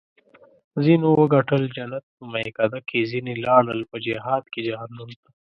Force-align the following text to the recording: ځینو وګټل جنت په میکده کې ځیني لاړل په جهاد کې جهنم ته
ځینو 0.83 1.07
وګټل 1.21 1.63
جنت 1.75 2.05
په 2.15 2.23
میکده 2.33 2.79
کې 2.89 3.07
ځیني 3.11 3.35
لاړل 3.45 3.79
په 3.91 3.97
جهاد 4.05 4.43
کې 4.53 4.59
جهنم 4.67 5.09
ته 5.21 5.29